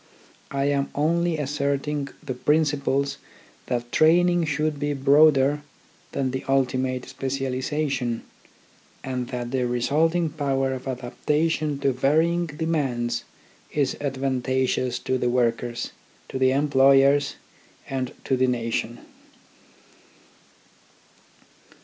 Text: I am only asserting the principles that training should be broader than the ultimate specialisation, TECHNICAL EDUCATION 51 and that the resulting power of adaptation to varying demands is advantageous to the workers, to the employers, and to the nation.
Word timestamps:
I 0.49 0.65
am 0.65 0.89
only 0.95 1.37
asserting 1.37 2.09
the 2.23 2.33
principles 2.33 3.19
that 3.67 3.91
training 3.91 4.45
should 4.45 4.79
be 4.79 4.93
broader 4.93 5.61
than 6.11 6.31
the 6.31 6.43
ultimate 6.47 7.05
specialisation, 7.05 8.23
TECHNICAL 9.03 9.09
EDUCATION 9.09 9.19
51 9.19 9.19
and 9.19 9.27
that 9.51 9.55
the 9.55 9.67
resulting 9.67 10.29
power 10.31 10.73
of 10.73 10.87
adaptation 10.87 11.77
to 11.81 11.93
varying 11.93 12.47
demands 12.47 13.25
is 13.71 13.95
advantageous 14.01 14.97
to 14.97 15.19
the 15.19 15.29
workers, 15.29 15.91
to 16.29 16.39
the 16.39 16.51
employers, 16.51 17.35
and 17.87 18.11
to 18.23 18.35
the 18.35 18.47
nation. 18.47 19.01